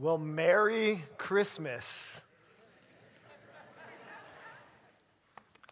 [0.00, 2.20] Well, Merry Christmas.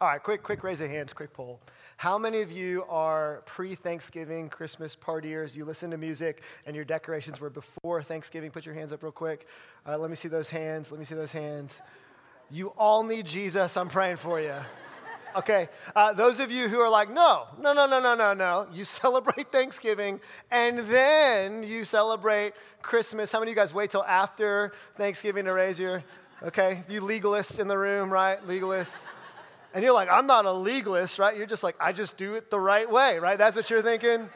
[0.01, 1.61] All right, quick, quick raise of hands, quick poll.
[1.95, 5.55] How many of you are pre Thanksgiving Christmas partiers?
[5.55, 8.51] You listen to music and your decorations were before Thanksgiving?
[8.51, 9.47] Put your hands up real quick.
[9.87, 10.91] Uh, let me see those hands.
[10.91, 11.79] Let me see those hands.
[12.51, 13.77] You all need Jesus.
[13.77, 14.55] I'm praying for you.
[15.35, 18.67] Okay, uh, those of you who are like, no, no, no, no, no, no, no,
[18.71, 20.19] you celebrate Thanksgiving
[20.51, 23.31] and then you celebrate Christmas.
[23.31, 26.03] How many of you guys wait till after Thanksgiving to raise your,
[26.43, 28.45] okay, you legalists in the room, right?
[28.47, 29.03] Legalists.
[29.73, 31.35] And you're like, I'm not a legalist, right?
[31.35, 33.37] You're just like, I just do it the right way, right?
[33.37, 34.29] That's what you're thinking?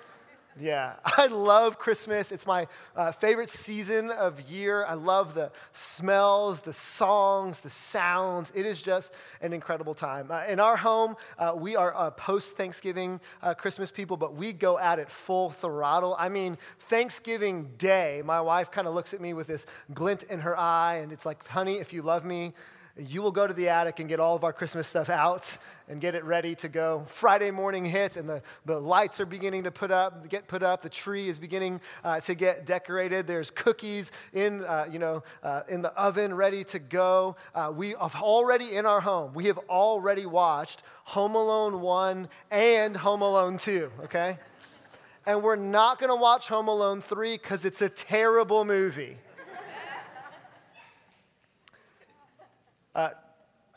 [0.60, 2.32] Yeah, I love Christmas.
[2.32, 4.86] It's my uh, favorite season of year.
[4.86, 8.52] I love the smells, the songs, the sounds.
[8.54, 10.30] It is just an incredible time.
[10.30, 14.78] Uh, in our home, uh, we are post Thanksgiving uh, Christmas people, but we go
[14.78, 16.16] at it full throttle.
[16.20, 16.58] I mean,
[16.90, 20.96] Thanksgiving Day, my wife kind of looks at me with this glint in her eye,
[20.98, 22.54] and it's like, honey, if you love me,
[22.98, 26.00] you will go to the attic and get all of our Christmas stuff out and
[26.02, 27.06] get it ready to go.
[27.14, 30.82] Friday morning hits, and the, the lights are beginning to put up, get put up.
[30.82, 33.28] The tree is beginning uh, to get decorated.
[33.28, 37.36] There's cookies in, uh, you know, uh, in the oven ready to go.
[37.56, 42.96] Uh, we have already in our home, we have already watched Home Alone 1 and
[42.96, 44.38] Home Alone 2, okay?
[45.26, 49.18] And we're not going to watch Home Alone 3 because it's a terrible movie.
[52.94, 53.10] Uh,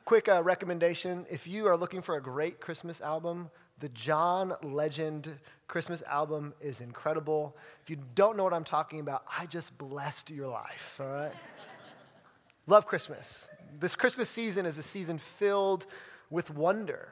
[0.05, 3.49] quick uh, recommendation if you are looking for a great Christmas album,
[3.79, 5.31] the John Legend
[5.69, 7.57] Christmas album is incredible.
[7.83, 11.33] If you don't know what I'm talking about, I just blessed your life, all right?
[12.67, 13.47] Love Christmas.
[13.79, 15.87] This Christmas season is a season filled
[16.31, 17.09] with wonder.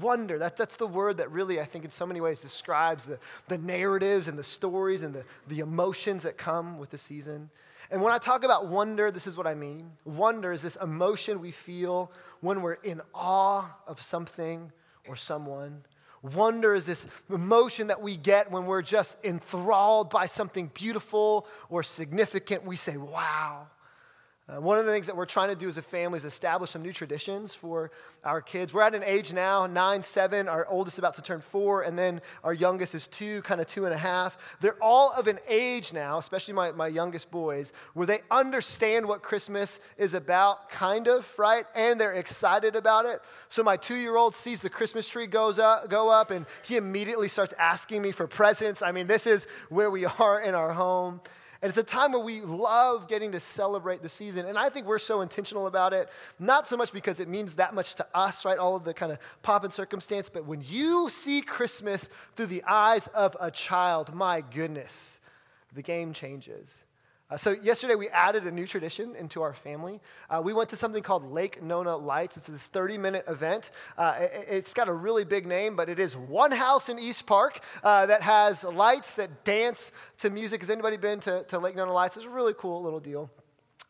[0.00, 3.18] Wonder, that, that's the word that really, I think, in so many ways describes the,
[3.48, 7.50] the narratives and the stories and the, the emotions that come with the season.
[7.90, 9.90] And when I talk about wonder, this is what I mean.
[10.04, 14.72] Wonder is this emotion we feel when we're in awe of something
[15.08, 15.82] or someone.
[16.22, 21.82] Wonder is this emotion that we get when we're just enthralled by something beautiful or
[21.82, 22.64] significant.
[22.64, 23.66] We say, wow.
[24.52, 26.70] Uh, one of the things that we're trying to do as a family is establish
[26.70, 27.90] some new traditions for
[28.24, 28.74] our kids.
[28.74, 32.20] We're at an age now, nine, seven, our oldest about to turn four, and then
[32.44, 34.36] our youngest is two, kind of two and a half.
[34.60, 39.22] They're all of an age now, especially my, my youngest boys, where they understand what
[39.22, 41.64] Christmas is about, kind of, right?
[41.74, 43.22] And they're excited about it.
[43.48, 46.76] So my two year old sees the Christmas tree goes up, go up, and he
[46.76, 48.82] immediately starts asking me for presents.
[48.82, 51.20] I mean, this is where we are in our home.
[51.62, 54.46] And it's a time where we love getting to celebrate the season.
[54.46, 56.08] And I think we're so intentional about it,
[56.40, 58.58] not so much because it means that much to us, right?
[58.58, 62.64] All of the kind of pop and circumstance, but when you see Christmas through the
[62.64, 65.20] eyes of a child, my goodness,
[65.72, 66.82] the game changes.
[67.32, 70.00] Uh, so, yesterday we added a new tradition into our family.
[70.28, 72.36] Uh, we went to something called Lake Nona Lights.
[72.36, 73.70] It's this 30 minute event.
[73.96, 77.24] Uh, it, has got a really big name, but it is one house in East
[77.24, 80.60] Park uh, that has lights that dance to music.
[80.60, 82.18] Has anybody been to, to Lake Nona Lights?
[82.18, 83.30] It's a really cool little deal.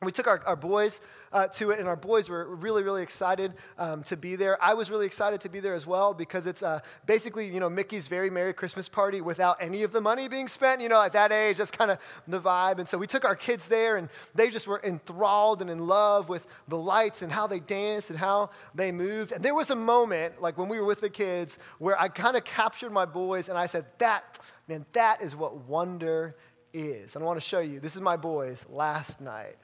[0.02, 1.00] We took our, our boys
[1.32, 4.62] uh, to it, and our boys were really, really excited um, to be there.
[4.62, 7.70] I was really excited to be there as well because it's uh, basically, you know,
[7.70, 10.80] Mickey's very Merry Christmas party without any of the money being spent.
[10.80, 12.78] You know, at that age, that's kind of the vibe.
[12.80, 16.28] And so we took our kids there, and they just were enthralled and in love
[16.28, 19.30] with the lights and how they danced and how they moved.
[19.30, 22.36] And there was a moment, like when we were with the kids, where I kind
[22.36, 26.34] of captured my boys, and I said, "That, man, that is what wonder
[26.72, 27.78] is." And I want to show you.
[27.78, 29.56] This is my boys last night.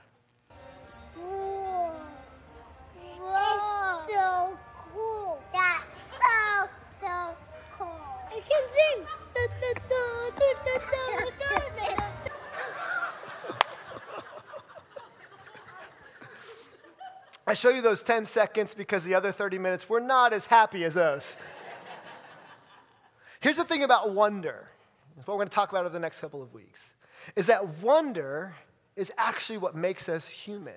[17.48, 20.84] I show you those 10 seconds because the other 30 minutes we're not as happy
[20.84, 21.38] as those.
[23.40, 24.68] Here's the thing about wonder.
[25.24, 26.92] what we're going to talk about over the next couple of weeks.
[27.36, 28.54] Is that wonder
[28.96, 30.74] is actually what makes us human.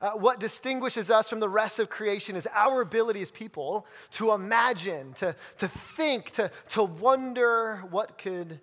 [0.00, 4.32] Uh, what distinguishes us from the rest of creation is our ability as people to
[4.32, 8.58] imagine, to, to think, to, to wonder what could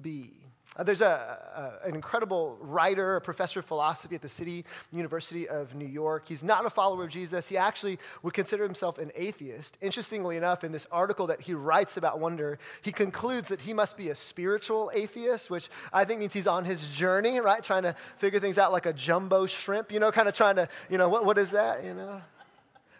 [0.00, 0.32] be.
[0.76, 5.48] Uh, there's a, a, an incredible writer, a professor of philosophy at the City University
[5.48, 6.28] of New York.
[6.28, 7.48] He's not a follower of Jesus.
[7.48, 9.78] He actually would consider himself an atheist.
[9.80, 13.96] Interestingly enough, in this article that he writes about wonder, he concludes that he must
[13.96, 17.64] be a spiritual atheist, which I think means he's on his journey, right?
[17.64, 20.68] Trying to figure things out like a jumbo shrimp, you know, kind of trying to,
[20.90, 22.20] you know, what, what is that, you know?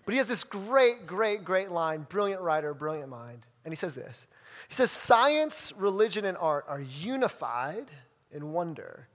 [0.06, 3.44] But he has this great, great, great line, brilliant writer, brilliant mind.
[3.64, 4.26] And he says this
[4.69, 7.87] he says, Science, religion, and art are unified
[8.32, 9.08] in wonder.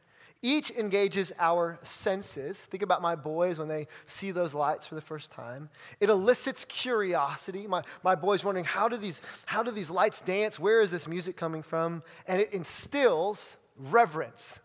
[0.44, 2.58] Each engages our senses.
[2.58, 5.70] Think about my boys when they see those lights for the first time.
[6.00, 7.68] It elicits curiosity.
[7.68, 10.60] My, my boys wondering, how do, these, how do these lights dance?
[10.60, 12.02] Where is this music coming from?
[12.28, 14.60] And it instills reverence.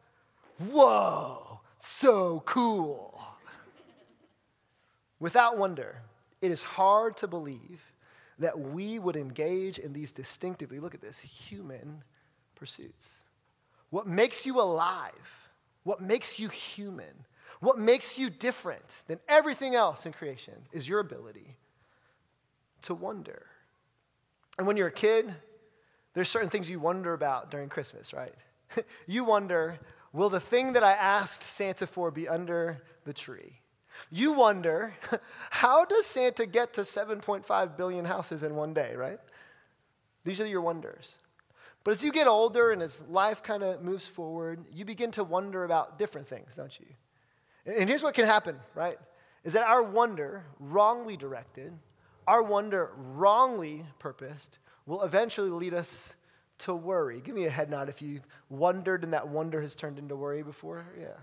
[0.58, 3.20] Whoa, so cool.
[5.20, 6.00] Without wonder,
[6.40, 7.82] it is hard to believe
[8.38, 12.02] that we would engage in these distinctively, look at this, human
[12.54, 13.08] pursuits.
[13.90, 15.12] What makes you alive?
[15.84, 17.24] What makes you human?
[17.60, 21.56] What makes you different than everything else in creation is your ability
[22.82, 23.46] to wonder.
[24.58, 25.34] And when you're a kid,
[26.14, 28.34] there's certain things you wonder about during Christmas, right?
[29.06, 29.78] you wonder,
[30.12, 33.60] will the thing that I asked Santa for be under the tree?
[34.10, 34.94] You wonder,
[35.50, 39.18] how does Santa get to 7.5 billion houses in one day, right?
[40.24, 41.14] These are your wonders.
[41.84, 45.24] But as you get older and as life kind of moves forward, you begin to
[45.24, 46.86] wonder about different things, don't you?
[47.64, 48.98] And here's what can happen, right?
[49.44, 51.72] Is that our wonder, wrongly directed,
[52.26, 56.14] our wonder, wrongly purposed, will eventually lead us
[56.58, 57.20] to worry.
[57.20, 60.42] Give me a head nod if you've wondered and that wonder has turned into worry
[60.42, 60.86] before.
[60.98, 61.14] Yeah.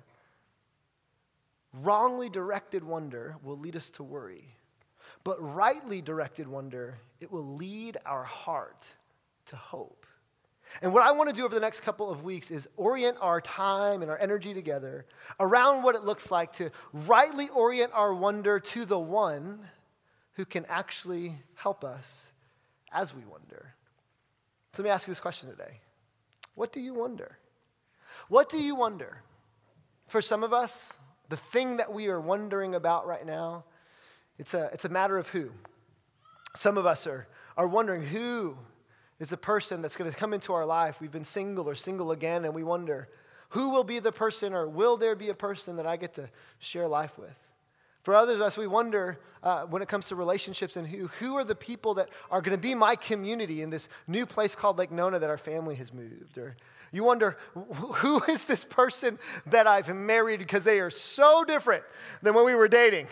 [1.74, 4.56] Wrongly directed wonder will lead us to worry.
[5.24, 8.86] But rightly directed wonder, it will lead our heart
[9.48, 10.06] to hope.
[10.82, 13.40] And what I want to do over the next couple of weeks is orient our
[13.40, 15.06] time and our energy together
[15.40, 19.60] around what it looks like to rightly orient our wonder to the one
[20.34, 22.28] who can actually help us
[22.92, 23.74] as we wonder.
[24.74, 25.80] So let me ask you this question today
[26.56, 27.38] What do you wonder?
[28.30, 29.22] What do you wonder?
[30.08, 30.90] For some of us,
[31.30, 33.64] the thing that we are wondering about right now,
[34.38, 35.52] it's a, it's a matter of who.
[36.56, 37.28] Some of us are,
[37.58, 38.58] are wondering who
[39.20, 40.98] is the person that's going to come into our life.
[41.00, 43.08] We've been single or single again, and we wonder
[43.50, 46.28] who will be the person or will there be a person that I get to
[46.58, 47.36] share life with?
[48.02, 51.36] For others of us, we wonder uh, when it comes to relationships and who, who
[51.36, 54.78] are the people that are going to be my community in this new place called
[54.78, 56.38] Lake Nona that our family has moved?
[56.38, 56.56] Or
[56.94, 59.18] you wonder, who is this person
[59.48, 61.84] that I've married because they are so different
[62.22, 63.08] than when we were dating?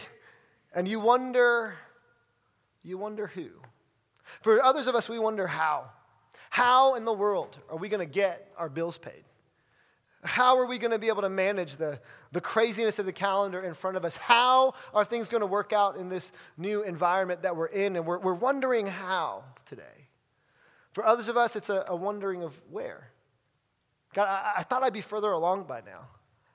[0.74, 1.74] And you wonder,
[2.84, 3.50] you wonder who.
[4.42, 5.90] For others of us, we wonder how.
[6.52, 9.24] How in the world are we going to get our bills paid?
[10.24, 12.00] How are we going to be able to manage the,
[12.32, 14.16] the craziness of the calendar in front of us?
[14.16, 17.96] How are things going to work out in this new environment that we're in?
[17.96, 19.82] And we're, we're wondering how today.
[20.94, 23.11] For others of us, it's a, a wondering of where.
[24.14, 26.08] God, I, I thought I'd be further along by now.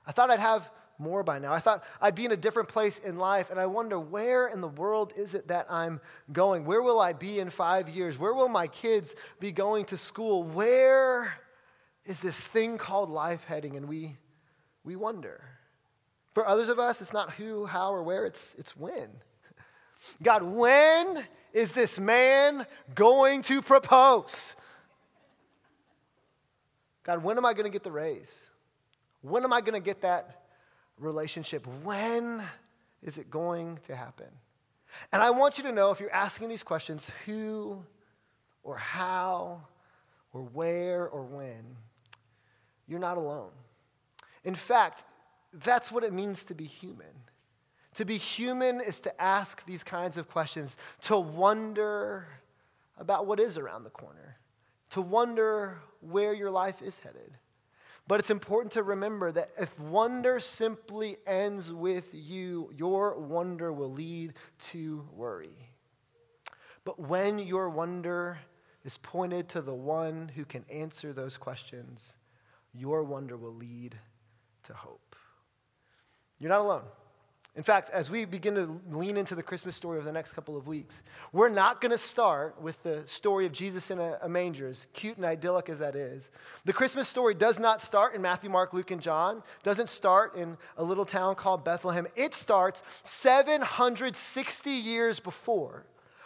[0.05, 0.69] I thought I'd have
[0.99, 1.53] more by now.
[1.53, 4.61] I thought I'd be in a different place in life, and I wonder where in
[4.61, 6.01] the world is it that I'm
[6.31, 6.65] going?
[6.65, 8.17] Where will I be in five years?
[8.17, 10.43] Where will my kids be going to school?
[10.43, 11.33] Where
[12.05, 13.75] is this thing called life heading?
[13.75, 14.17] And we,
[14.83, 15.43] we wonder.
[16.33, 19.09] For others of us, it's not who, how, or where, it's, it's when.
[20.21, 22.65] God, when is this man
[22.95, 24.55] going to propose?
[27.07, 28.35] God, when am I going to get the raise?
[29.21, 30.43] When am I going to get that
[30.99, 31.65] relationship?
[31.83, 32.43] When
[33.01, 34.27] is it going to happen?
[35.13, 37.81] And I want you to know if you're asking these questions, who
[38.63, 39.61] or how
[40.33, 41.77] or where or when,
[42.87, 43.51] you're not alone.
[44.43, 45.05] In fact,
[45.63, 47.07] that's what it means to be human.
[47.95, 52.27] To be human is to ask these kinds of questions, to wonder
[52.97, 54.37] about what is around the corner,
[54.89, 57.37] to wonder where your life is headed.
[58.07, 63.91] But it's important to remember that if wonder simply ends with you, your wonder will
[63.91, 64.33] lead
[64.71, 65.57] to worry.
[66.85, 68.39] But when your wonder
[68.85, 72.13] is pointed to the one who can answer those questions,
[72.73, 73.99] your wonder will lead
[74.63, 75.15] to hope.
[76.39, 76.83] You're not alone.
[77.57, 80.55] In fact, as we begin to lean into the Christmas story over the next couple
[80.55, 81.01] of weeks,
[81.33, 84.85] we're not going to start with the story of Jesus in a, a, manger, as
[84.93, 86.29] cute and idyllic as that is.
[86.65, 90.55] The Christmas story does not start in Matthew, Mark, Luke, and John, doesn't start in
[90.77, 92.05] a little town called Bethlehem.
[92.15, 95.83] It starts 760 years before,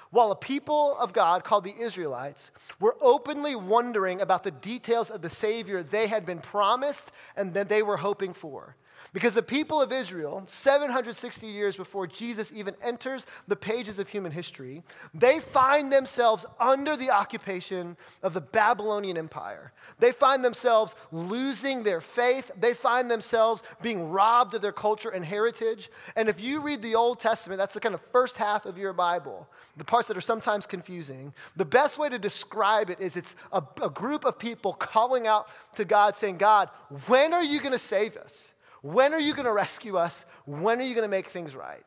[0.10, 5.22] while a people of God called the Israelites were openly wondering about the details of
[5.22, 8.76] the Savior they had been promised and that they were hoping for.
[9.14, 14.32] Because the people of Israel, 760 years before Jesus even enters the pages of human
[14.32, 19.74] history, they find themselves under the occupation of the Babylonian Empire.
[20.00, 22.50] They find themselves losing their faith.
[22.58, 25.92] They find themselves being robbed of their culture and heritage.
[26.16, 28.94] And if you read the Old Testament, that's the kind of first half of your
[28.94, 31.34] Bible, the parts that are sometimes confusing.
[31.58, 35.48] The best way to describe it is it's a, a group of people calling out
[35.76, 36.70] to God, saying, God,
[37.08, 38.54] when are you going to save us?
[38.82, 40.26] When are you going to rescue us?
[40.46, 41.86] When are you going to make things right?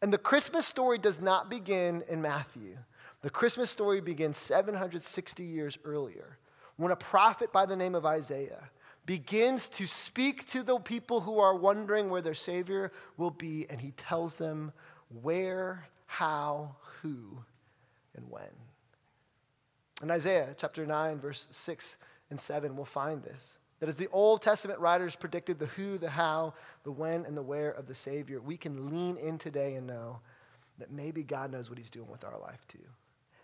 [0.00, 2.76] And the Christmas story does not begin in Matthew.
[3.20, 6.38] The Christmas story begins 760 years earlier
[6.76, 8.70] when a prophet by the name of Isaiah
[9.06, 13.80] begins to speak to the people who are wondering where their Savior will be, and
[13.80, 14.72] he tells them
[15.22, 17.38] where, how, who,
[18.16, 18.44] and when.
[20.02, 21.96] In Isaiah chapter 9, verse 6
[22.30, 23.56] and 7, we'll find this.
[23.82, 27.42] That as the Old Testament writers predicted the who, the how, the when, and the
[27.42, 30.20] where of the Savior, we can lean in today and know
[30.78, 32.78] that maybe God knows what He's doing with our life too.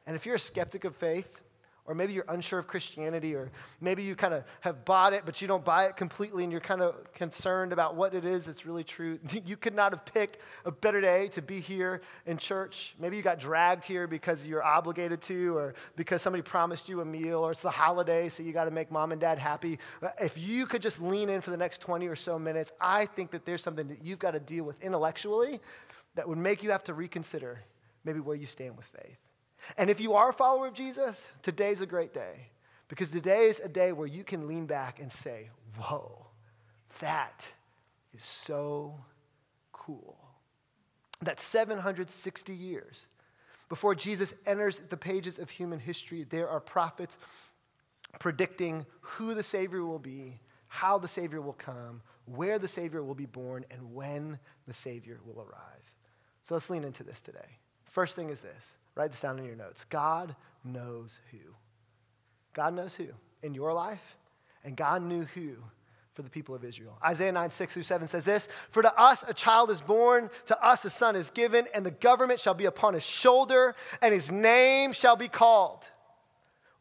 [0.07, 1.40] And if you're a skeptic of faith,
[1.88, 5.40] or maybe you're unsure of Christianity, or maybe you kind of have bought it, but
[5.40, 8.66] you don't buy it completely, and you're kind of concerned about what it is that's
[8.66, 9.18] really true.
[9.49, 12.95] You could not have picked a better day to be here in church.
[13.00, 17.04] Maybe you got dragged here because you're obligated to, or because somebody promised you a
[17.04, 19.78] meal, or it's the holiday, so you got to make mom and dad happy.
[20.21, 23.30] If you could just lean in for the next 20 or so minutes, I think
[23.30, 25.61] that there's something that you've got to deal with intellectually
[26.16, 27.61] that would make you have to reconsider
[28.04, 29.27] maybe where you stand with faith.
[29.77, 32.49] And if you are a follower of Jesus, today's a great day
[32.88, 36.27] because today is a day where you can lean back and say, Whoa,
[37.00, 37.45] that
[38.15, 38.95] is so
[39.73, 40.17] cool.
[41.23, 43.07] That 760 years
[43.69, 47.17] before Jesus enters the pages of human history, there are prophets
[48.19, 50.38] predicting who the Savior will be,
[50.69, 55.21] how the Savior will come, where the Savior will be born, and when the Savior
[55.25, 55.83] will arrive.
[56.43, 57.59] So let's lean into this today.
[57.85, 59.87] First thing is this Write this down in your notes.
[59.88, 61.38] God knows who.
[62.52, 63.07] God knows who
[63.45, 64.17] in your life,
[64.64, 65.55] and God knew who
[66.14, 66.99] for the people of Israel.
[67.05, 70.61] Isaiah 9, 6 through 7 says this For to us a child is born, to
[70.61, 74.33] us a son is given, and the government shall be upon his shoulder, and his
[74.33, 75.87] name shall be called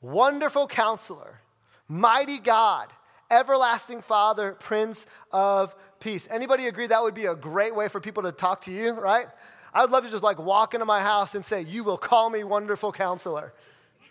[0.02, 1.40] Wonderful Counselor,
[1.88, 2.88] Mighty God,
[3.30, 6.28] Everlasting Father, Prince of Peace.
[6.32, 9.28] Anybody agree that would be a great way for people to talk to you, right?
[9.74, 12.30] I would love to just like walk into my house and say, You will call
[12.30, 13.54] me wonderful counselor.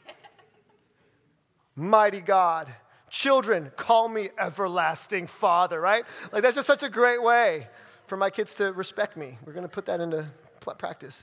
[1.76, 2.72] Mighty God.
[3.08, 6.04] Children, call me everlasting father, right?
[6.32, 7.68] Like that's just such a great way
[8.08, 9.38] for my kids to respect me.
[9.46, 10.26] We're going to put that into
[10.78, 11.22] practice.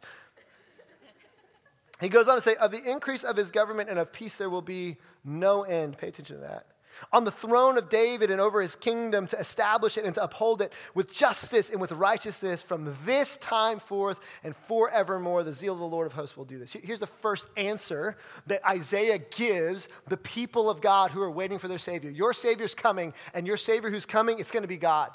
[1.99, 4.49] He goes on to say, Of the increase of his government and of peace, there
[4.49, 5.97] will be no end.
[5.97, 6.67] Pay attention to that
[7.11, 10.61] on the throne of David and over his kingdom to establish it and to uphold
[10.61, 15.43] it with justice and with righteousness from this time forth and forevermore.
[15.43, 16.73] The zeal of the Lord of hosts will do this.
[16.73, 21.67] Here's the first answer that Isaiah gives the people of God who are waiting for
[21.67, 22.09] their Savior.
[22.09, 25.11] Your Savior's coming, and your Savior who's coming, it's going to be God.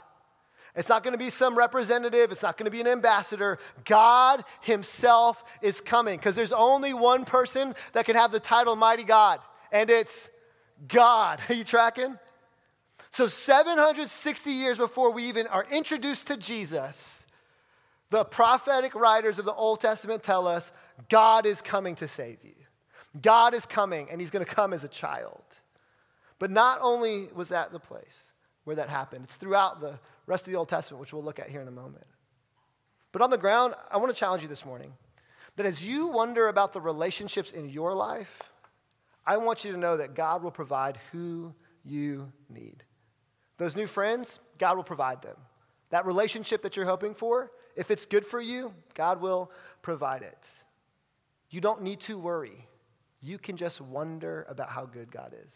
[0.75, 2.30] It's not going to be some representative.
[2.30, 3.58] It's not going to be an ambassador.
[3.85, 9.04] God Himself is coming because there's only one person that can have the title Mighty
[9.04, 9.40] God,
[9.73, 10.28] and it's
[10.87, 11.40] God.
[11.49, 12.18] Are you tracking?
[13.11, 17.25] So, 760 years before we even are introduced to Jesus,
[18.11, 20.70] the prophetic writers of the Old Testament tell us
[21.08, 22.54] God is coming to save you.
[23.20, 25.42] God is coming, and He's going to come as a child.
[26.38, 28.30] But not only was that the place
[28.64, 31.49] where that happened, it's throughout the rest of the Old Testament, which we'll look at
[31.49, 32.06] here in a moment.
[33.12, 34.92] But on the ground, I want to challenge you this morning
[35.56, 38.42] that as you wonder about the relationships in your life,
[39.28, 41.52] I want you to know that God will provide who
[41.85, 42.82] you need.
[43.58, 45.37] Those new friends, God will provide them.
[45.90, 49.50] That relationship that you're hoping for, if it's good for you, God will
[49.82, 50.49] provide it.
[51.50, 52.66] You don't need to worry.
[53.20, 55.54] You can just wonder about how good God is.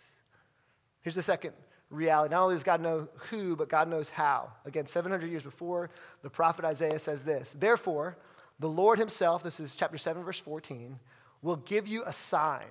[1.00, 1.54] Here's the second
[1.88, 2.34] reality.
[2.34, 4.52] Not only does God know who, but God knows how.
[4.66, 5.88] Again, 700 years before,
[6.22, 8.18] the prophet Isaiah says this Therefore,
[8.60, 10.98] the Lord Himself, this is chapter 7, verse 14,
[11.40, 12.68] will give you a sign.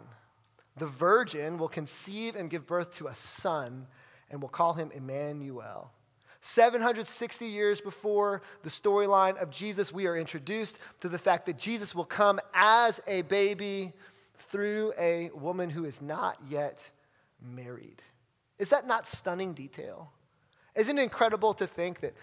[0.77, 3.87] The virgin will conceive and give birth to a son,
[4.29, 5.91] and will call him Emmanuel.
[6.41, 11.93] 760 years before the storyline of Jesus, we are introduced to the fact that Jesus
[11.93, 13.93] will come as a baby
[14.49, 16.81] through a woman who is not yet
[17.41, 18.01] married.
[18.57, 20.11] Is that not stunning detail?
[20.75, 22.15] Isn't it incredible to think that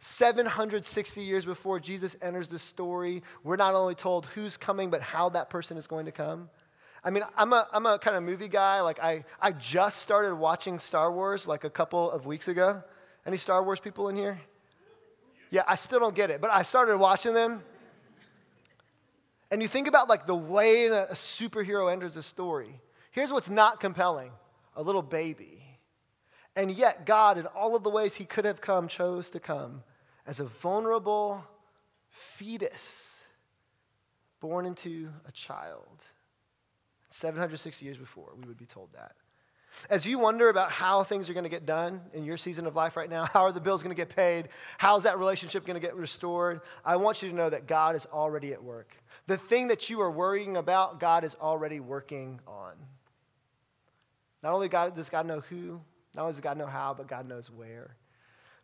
[0.00, 5.30] 760 years before Jesus enters the story, we're not only told who's coming, but how
[5.30, 6.50] that person is going to come?
[7.06, 8.80] I mean, I'm a, I'm a kind of movie guy.
[8.80, 12.82] Like, I, I just started watching Star Wars like a couple of weeks ago.
[13.24, 14.40] Any Star Wars people in here?
[15.52, 17.62] Yeah, I still don't get it, but I started watching them.
[19.52, 22.80] And you think about like the way a superhero enters a story.
[23.12, 24.32] Here's what's not compelling
[24.74, 25.62] a little baby.
[26.56, 29.84] And yet, God, in all of the ways He could have come, chose to come
[30.26, 31.44] as a vulnerable
[32.10, 33.12] fetus
[34.40, 36.02] born into a child.
[37.16, 39.12] 760 years before, we would be told that.
[39.90, 42.76] As you wonder about how things are going to get done in your season of
[42.76, 44.48] life right now, how are the bills going to get paid?
[44.78, 46.60] How's that relationship going to get restored?
[46.84, 48.90] I want you to know that God is already at work.
[49.26, 52.74] The thing that you are worrying about, God is already working on.
[54.42, 55.80] Not only God, does God know who,
[56.14, 57.96] not only does God know how, but God knows where.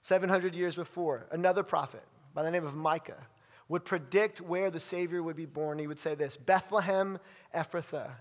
[0.02, 2.02] 700 years before, another prophet
[2.34, 3.26] by the name of Micah
[3.68, 5.78] would predict where the Savior would be born.
[5.78, 7.18] He would say this Bethlehem
[7.54, 8.12] Ephrathah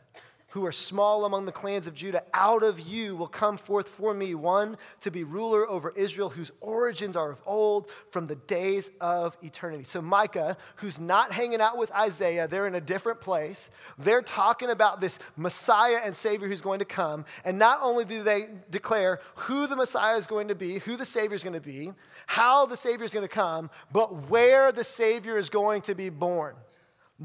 [0.51, 4.13] who are small among the clans of Judah, out of you will come forth for
[4.13, 8.91] me one to be ruler over Israel, whose origins are of old, from the days
[8.99, 9.85] of eternity.
[9.85, 13.69] So, Micah, who's not hanging out with Isaiah, they're in a different place.
[13.97, 17.23] They're talking about this Messiah and Savior who's going to come.
[17.45, 21.05] And not only do they declare who the Messiah is going to be, who the
[21.05, 21.93] Savior is going to be,
[22.27, 26.09] how the Savior is going to come, but where the Savior is going to be
[26.09, 26.55] born.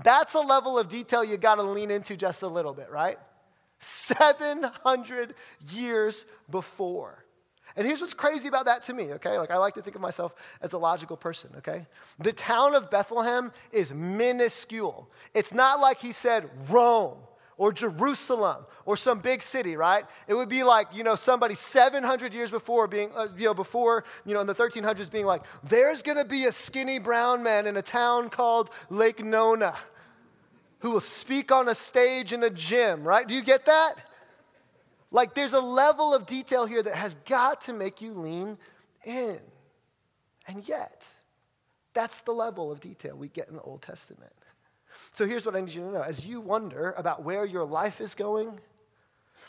[0.02, 3.18] That's a level of detail you got to lean into just a little bit, right?
[3.80, 5.34] 700
[5.70, 7.24] years before.
[7.76, 9.38] And here's what's crazy about that to me, okay?
[9.38, 11.86] Like, I like to think of myself as a logical person, okay?
[12.18, 15.10] The town of Bethlehem is minuscule.
[15.34, 17.18] It's not like he said Rome
[17.58, 20.04] or Jerusalem or some big city, right?
[20.28, 24.04] It would be like, you know, somebody 700 years before being, uh, you know, before,
[24.24, 27.66] you know, in the 1300s being like, there's going to be a skinny brown man
[27.66, 29.74] in a town called Lake Nona
[30.80, 33.26] who will speak on a stage in a gym, right?
[33.26, 33.94] Do you get that?
[35.10, 38.58] Like, there's a level of detail here that has got to make you lean
[39.04, 39.38] in.
[40.46, 41.04] And yet,
[41.94, 44.32] that's the level of detail we get in the Old Testament.
[45.16, 46.02] So here's what I need you to know.
[46.02, 48.60] As you wonder about where your life is going,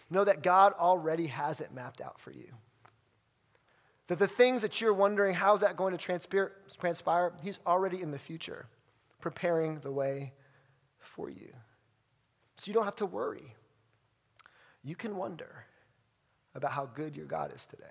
[0.09, 2.47] know that God already has it mapped out for you.
[4.07, 8.17] That the things that you're wondering, how's that going to transpire, He's already in the
[8.17, 8.65] future,
[9.19, 10.31] preparing the way
[10.99, 11.51] for you.
[12.55, 13.53] So you don't have to worry.
[14.85, 15.65] You can wonder
[16.55, 17.83] about how good your God is today.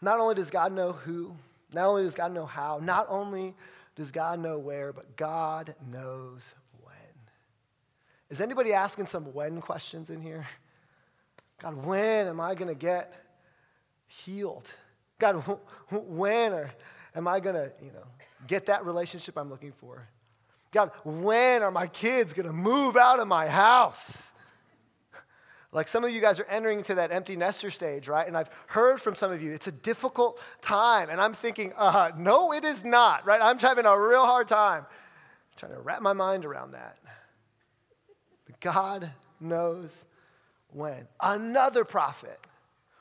[0.00, 1.36] Not only does God know who,
[1.72, 3.54] not only does God know how, not only
[3.96, 6.42] does God know where, but God knows.
[8.30, 10.46] Is anybody asking some when questions in here?
[11.60, 13.12] God, when am I going to get
[14.06, 14.68] healed?
[15.18, 15.36] God,
[15.90, 16.70] when or
[17.14, 18.04] am I going to, you know,
[18.46, 20.06] get that relationship I'm looking for?
[20.72, 24.30] God, when are my kids going to move out of my house?
[25.72, 28.26] Like some of you guys are entering into that empty nester stage, right?
[28.26, 31.10] And I've heard from some of you, it's a difficult time.
[31.10, 33.40] And I'm thinking, uh, no, it is not, right?
[33.42, 34.86] I'm having a real hard time
[35.56, 36.98] trying to wrap my mind around that.
[38.66, 40.04] God knows
[40.72, 41.06] when.
[41.20, 42.40] Another prophet,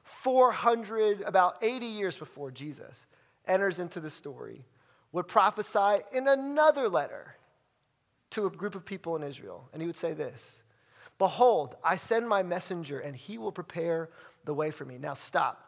[0.03, 3.07] 400, about 80 years before Jesus,
[3.47, 4.63] enters into the story,
[5.11, 7.35] would prophesy in another letter
[8.29, 9.67] to a group of people in Israel.
[9.73, 10.59] And he would say this
[11.17, 14.09] Behold, I send my messenger, and he will prepare
[14.43, 14.99] the way for me.
[14.99, 15.63] Now, stop.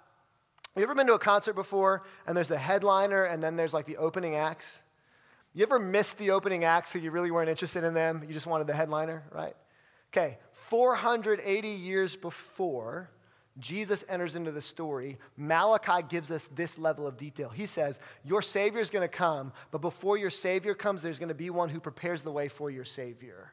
[0.76, 3.88] You ever been to a concert before, and there's the headliner, and then there's like
[3.88, 4.72] the opening acts?
[5.56, 8.24] You ever missed the opening acts so you really weren't interested in them?
[8.28, 9.56] You just wanted the headliner, right?
[10.12, 10.38] Okay,
[10.70, 13.10] 480 years before,
[13.60, 17.50] Jesus enters into the story, Malachi gives us this level of detail.
[17.50, 21.30] He says, Your Savior is going to come, but before your Savior comes, there's going
[21.30, 23.52] to be one who prepares the way for your Savior.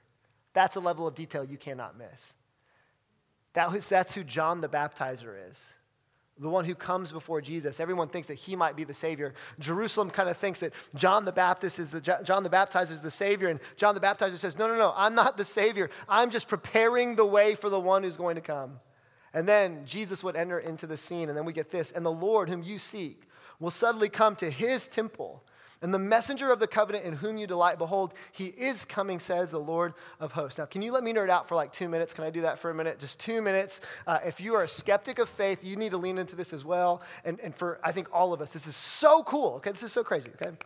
[0.53, 2.35] That's a level of detail you cannot miss.
[3.55, 5.63] That was, that's who John the Baptizer is.
[6.39, 7.79] The one who comes before Jesus.
[7.79, 9.35] Everyone thinks that he might be the Savior.
[9.61, 13.11] Jerusalem kind of thinks that John the Baptist is the John the Baptizer is the
[13.11, 15.91] Savior, and John the Baptizer says, No, no, no, I'm not the Savior.
[16.09, 18.81] I'm just preparing the way for the one who's going to come.
[19.33, 22.11] And then Jesus would enter into the scene, and then we get this and the
[22.11, 23.29] Lord, whom you seek,
[23.61, 25.45] will suddenly come to his temple.
[25.85, 29.51] And the messenger of the covenant in whom you delight, behold, he is coming, says
[29.51, 30.57] the Lord of hosts.
[30.57, 32.15] Now, can you let me nerd out for like two minutes?
[32.15, 32.99] Can I do that for a minute?
[32.99, 33.83] Just two minutes.
[34.07, 36.65] Uh, if you are a skeptic of faith, you need to lean into this as
[36.65, 37.03] well.
[37.27, 39.57] And, and for, I think, all of us, this is so cool.
[39.57, 40.31] Okay, this is so crazy.
[40.41, 40.57] Okay.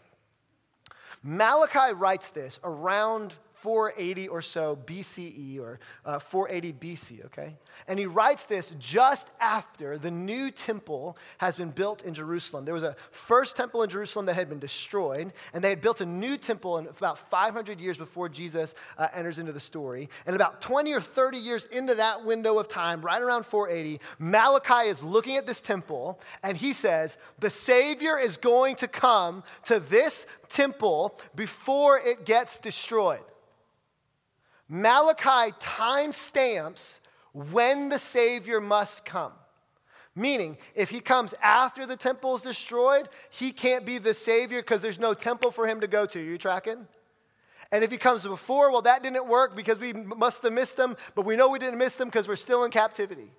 [1.25, 7.57] Malachi writes this around 480 or so BCE or uh, 480 BC, okay?
[7.87, 12.65] And he writes this just after the new temple has been built in Jerusalem.
[12.65, 16.01] There was a first temple in Jerusalem that had been destroyed, and they had built
[16.01, 20.09] a new temple in about 500 years before Jesus uh, enters into the story.
[20.27, 24.89] And about 20 or 30 years into that window of time, right around 480, Malachi
[24.89, 29.81] is looking at this temple, and he says, The Savior is going to come to
[29.81, 33.21] this temple before it gets destroyed.
[34.69, 37.01] Malachi time stamps
[37.33, 39.33] when the Savior must come.
[40.15, 44.83] Meaning, if he comes after the temple is destroyed, he can't be the Savior because
[44.83, 46.19] there's no temple for him to go to.
[46.19, 46.87] Are you tracking?
[47.71, 50.97] And if he comes before, well, that didn't work because we must have missed him,
[51.15, 53.31] but we know we didn't miss him because we're still in captivity.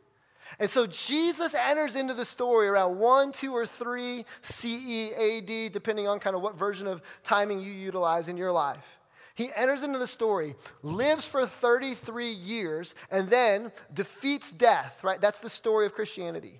[0.58, 6.08] And so Jesus enters into the story around 1, 2, or 3 CE AD, depending
[6.08, 8.99] on kind of what version of timing you utilize in your life.
[9.40, 15.22] He enters into the story, lives for 33 years, and then defeats death, right?
[15.22, 16.60] That's the story of Christianity.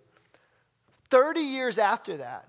[1.10, 2.48] 30 years after that,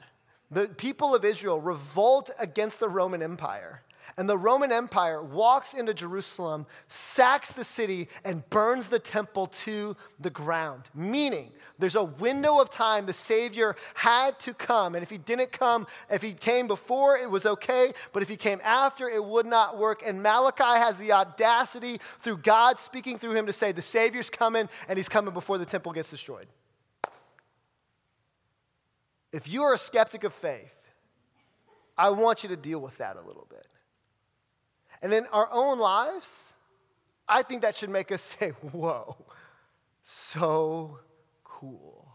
[0.52, 3.82] the people of Israel revolt against the Roman Empire.
[4.16, 9.96] And the Roman Empire walks into Jerusalem, sacks the city, and burns the temple to
[10.18, 10.84] the ground.
[10.94, 14.94] Meaning, there's a window of time the Savior had to come.
[14.94, 17.92] And if he didn't come, if he came before, it was okay.
[18.12, 20.02] But if he came after, it would not work.
[20.04, 24.68] And Malachi has the audacity, through God speaking through him, to say, The Savior's coming,
[24.88, 26.46] and he's coming before the temple gets destroyed.
[29.32, 30.74] If you are a skeptic of faith,
[31.96, 33.66] I want you to deal with that a little bit.
[35.02, 36.30] And in our own lives,
[37.28, 39.16] I think that should make us say, whoa,
[40.02, 40.98] so
[41.44, 42.08] cool.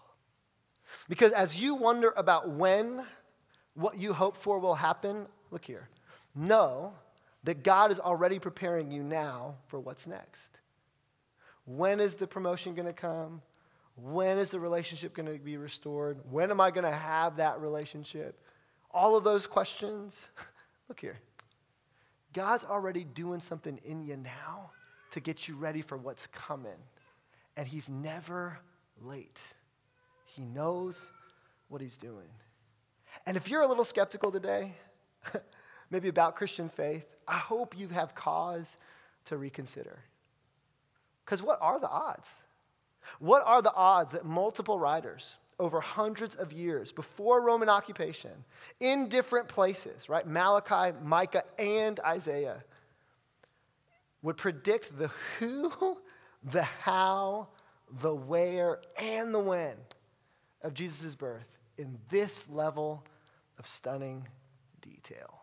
[1.07, 3.03] Because as you wonder about when
[3.75, 5.89] what you hope for will happen, look here,
[6.33, 6.93] know
[7.43, 10.49] that God is already preparing you now for what's next.
[11.65, 13.41] When is the promotion going to come?
[13.95, 16.19] When is the relationship going to be restored?
[16.29, 18.39] When am I going to have that relationship?
[18.91, 20.15] All of those questions.
[20.89, 21.17] Look here.
[22.35, 24.69] God's already doing something in you now
[25.11, 26.77] to get you ready for what's coming.
[27.55, 28.59] And He's never
[29.01, 29.39] late.
[30.25, 31.01] He knows
[31.69, 32.27] what He's doing.
[33.25, 34.73] And if you're a little skeptical today,
[35.89, 38.75] maybe about Christian faith, I hope you have cause
[39.27, 39.97] to reconsider.
[41.23, 42.29] Because what are the odds?
[43.19, 48.31] What are the odds that multiple writers over hundreds of years before Roman occupation
[48.79, 50.27] in different places, right?
[50.27, 52.63] Malachi, Micah, and Isaiah
[54.21, 55.97] would predict the who,
[56.43, 57.47] the how,
[58.01, 59.75] the where, and the when
[60.61, 63.03] of Jesus' birth in this level
[63.59, 64.27] of stunning
[64.81, 65.39] detail.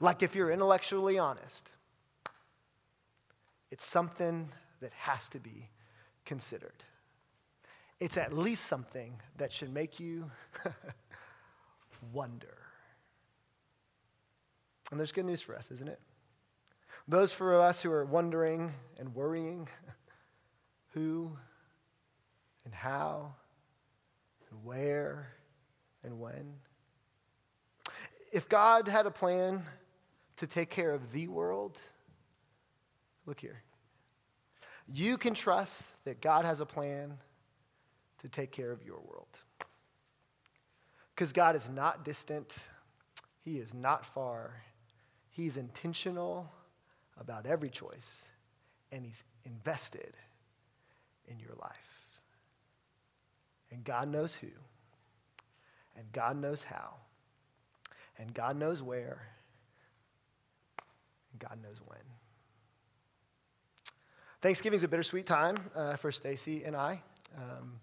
[0.00, 1.70] Like if you're intellectually honest,
[3.70, 4.48] it's something
[4.80, 5.68] that has to be
[6.24, 6.84] considered
[8.00, 10.30] it's at least something that should make you
[12.12, 12.58] wonder.
[14.90, 16.00] And there's good news for us, isn't it?
[17.08, 19.68] Those for us who are wondering and worrying
[20.92, 21.36] who
[22.64, 23.34] and how
[24.50, 25.28] and where
[26.02, 26.54] and when.
[28.32, 29.62] If God had a plan
[30.36, 31.78] to take care of the world,
[33.26, 33.62] look here.
[34.92, 37.18] You can trust that God has a plan
[38.24, 39.28] to take care of your world.
[41.14, 42.56] Because God is not distant,
[43.44, 44.54] He is not far.
[45.28, 46.50] He's intentional
[47.20, 48.22] about every choice,
[48.90, 50.14] and He's invested
[51.28, 52.16] in your life.
[53.70, 54.48] And God knows who,
[55.94, 56.94] and God knows how,
[58.16, 59.20] and God knows where,
[61.30, 62.00] and God knows when.
[64.40, 67.02] Thanksgiving is a bittersweet time uh, for Stacy and I.
[67.36, 67.80] Um,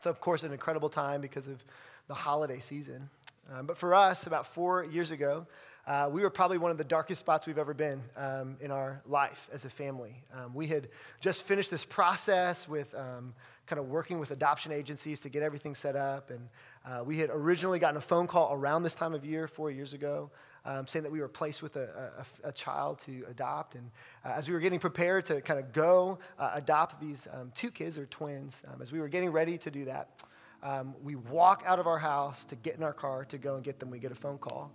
[0.00, 1.62] it's, of course, an incredible time because of
[2.08, 3.10] the holiday season.
[3.52, 5.46] Um, but for us, about four years ago,
[5.86, 9.02] uh, we were probably one of the darkest spots we've ever been um, in our
[9.04, 10.14] life as a family.
[10.34, 10.88] Um, we had
[11.20, 13.34] just finished this process with um,
[13.66, 16.30] kind of working with adoption agencies to get everything set up.
[16.30, 16.48] And
[16.86, 19.92] uh, we had originally gotten a phone call around this time of year, four years
[19.92, 20.30] ago,
[20.64, 23.74] um, saying that we were placed with a, a, a child to adopt.
[23.74, 23.90] And
[24.24, 27.70] uh, as we were getting prepared to kind of go uh, adopt these um, two
[27.70, 30.22] kids or twins, um, as we were getting ready to do that,
[30.62, 33.64] um, we walk out of our house to get in our car to go and
[33.64, 33.90] get them.
[33.90, 34.70] We get a phone call.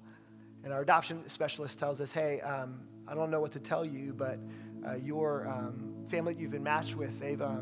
[0.64, 4.14] And our adoption specialist tells us, hey, um, I don't know what to tell you,
[4.18, 4.40] but
[4.88, 7.58] uh, your um, family you've been matched with, they've, uh,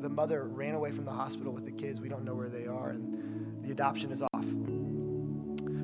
[0.00, 2.00] the mother ran away from the hospital with the kids.
[2.00, 4.63] We don't know where they are, and the adoption is off.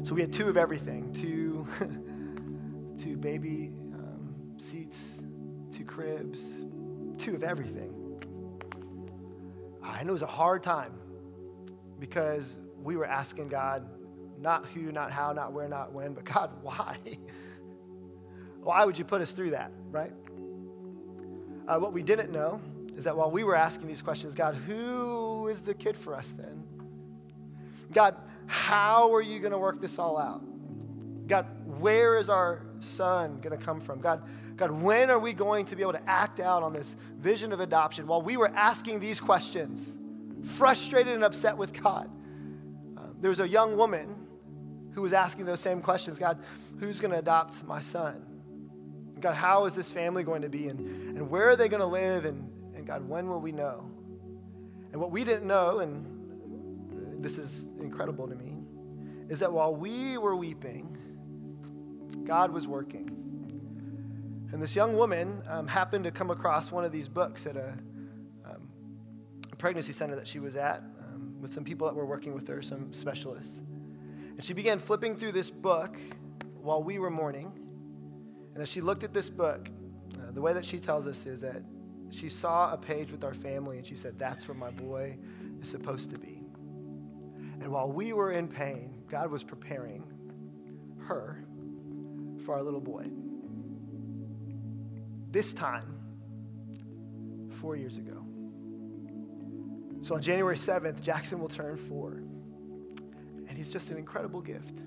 [0.02, 1.66] So we had two of everything two,
[3.02, 4.98] two baby um, seats,
[5.76, 6.40] two cribs,
[7.18, 7.94] two of everything.
[9.82, 10.94] And it was a hard time
[11.98, 13.86] because we were asking God
[14.38, 16.96] not who, not how, not where, not when, but God, why?
[18.62, 20.12] why would you put us through that, right?
[21.68, 22.60] Uh, what we didn't know
[22.96, 26.34] is that while we were asking these questions, God, who is the kid for us
[26.38, 26.64] then?
[27.92, 28.16] God,
[28.50, 30.42] how are you going to work this all out?
[31.28, 31.46] God,
[31.78, 34.00] where is our son going to come from?
[34.00, 34.24] God,
[34.56, 37.60] God, when are we going to be able to act out on this vision of
[37.60, 38.08] adoption?
[38.08, 39.96] While we were asking these questions,
[40.56, 42.10] frustrated and upset with God,
[42.98, 44.16] uh, there was a young woman
[44.94, 46.42] who was asking those same questions God,
[46.80, 48.20] who's going to adopt my son?
[49.20, 50.66] God, how is this family going to be?
[50.66, 50.80] And,
[51.16, 52.24] and where are they going to live?
[52.24, 53.88] And, and God, when will we know?
[54.90, 56.09] And what we didn't know, and
[57.22, 58.56] this is incredible to me,
[59.28, 60.96] is that while we were weeping,
[62.24, 63.08] God was working.
[64.52, 67.74] And this young woman um, happened to come across one of these books at a,
[68.44, 68.68] um,
[69.58, 72.60] pregnancy center that she was at um, with some people that were working with her,
[72.60, 73.60] some specialists.
[74.36, 75.96] And she began flipping through this book
[76.60, 77.52] while we were mourning.
[78.54, 79.68] And as she looked at this book,
[80.14, 81.62] uh, the way that she tells us is that
[82.10, 85.16] she saw a page with our family and she said, That's where my boy
[85.62, 86.39] is supposed to be.
[87.60, 90.04] And while we were in pain, God was preparing
[91.06, 91.44] her
[92.44, 93.06] for our little boy.
[95.30, 96.00] This time,
[97.60, 98.24] four years ago.
[100.02, 102.22] So on January 7th, Jackson will turn four.
[103.48, 104.78] And he's just an incredible gift.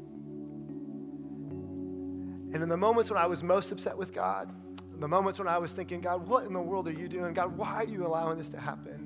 [2.53, 4.51] And in the moments when I was most upset with God,
[4.99, 7.33] the moments when I was thinking, God, what in the world are you doing?
[7.33, 9.02] God, why are you allowing this to happen?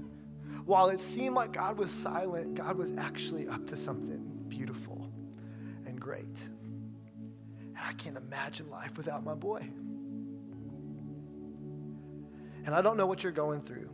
[0.67, 5.09] While it seemed like God was silent, God was actually up to something beautiful
[5.85, 6.25] and great.
[7.57, 9.65] And I can't imagine life without my boy.
[12.65, 13.89] And I don't know what you're going through.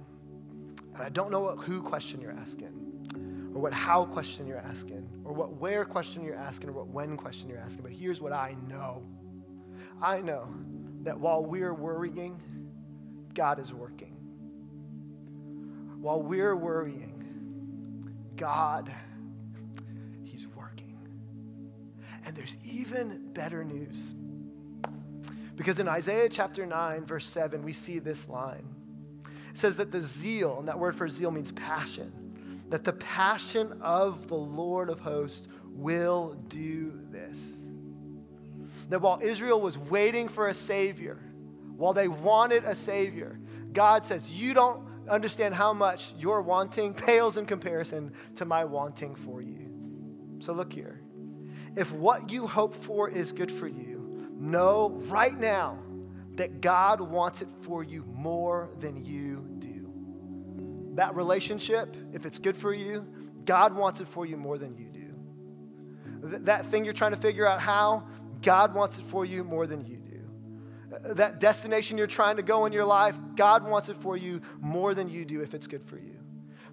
[0.95, 5.07] And I don't know what who question you're asking, or what how question you're asking,
[5.23, 7.83] or what where question you're asking, or what when question you're asking.
[7.83, 9.03] But here's what I know
[10.01, 10.47] I know
[11.03, 12.41] that while we're worrying,
[13.36, 14.22] God is working.
[16.03, 17.13] While we're worrying,
[18.35, 18.93] God,
[20.25, 20.97] He's working.
[22.25, 24.13] And there's even better news.
[25.55, 28.67] Because in Isaiah chapter 9, verse 7, we see this line.
[29.23, 33.79] It says that the zeal, and that word for zeal means passion, that the passion
[33.81, 37.39] of the Lord of hosts will do this
[38.89, 41.17] that while Israel was waiting for a Savior,
[41.77, 43.39] while they wanted a Savior,
[43.71, 49.15] God says, You don't understand how much your wanting pales in comparison to my wanting
[49.15, 49.69] for you.
[50.39, 50.99] So look here.
[51.75, 55.77] If what you hope for is good for you, know right now
[56.35, 59.91] that God wants it for you more than you do.
[60.95, 63.07] That relationship, if it's good for you,
[63.45, 66.39] God wants it for you more than you do.
[66.39, 68.07] That thing you're trying to figure out how,
[68.41, 70.12] God wants it for you more than you do.
[71.01, 74.93] That destination you're trying to go in your life, God wants it for you more
[74.93, 76.17] than you do if it's good for you.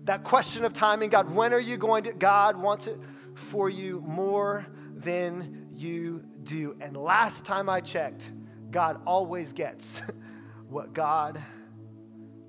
[0.04, 2.12] That question of timing, God, when are you going to?
[2.12, 2.98] God wants it
[3.34, 6.76] for you more than you do.
[6.80, 8.30] And last time I checked,
[8.70, 10.00] God always gets
[10.68, 11.42] what God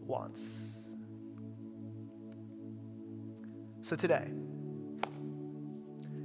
[0.05, 0.71] wants.
[3.81, 4.27] So today,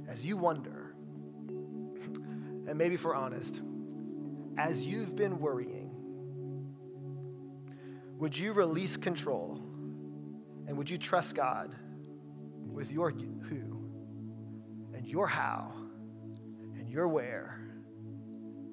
[0.07, 0.93] as you wonder,
[2.67, 3.61] and maybe we're honest,
[4.57, 5.91] as you've been worrying,
[8.17, 9.61] would you release control
[10.67, 11.75] and would you trust God
[12.65, 13.89] with your who
[14.93, 15.71] and your how
[16.75, 17.59] and your where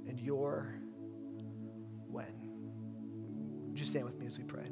[0.08, 0.74] and your
[2.08, 2.26] when?
[3.68, 4.70] Would you stand with me as we pray?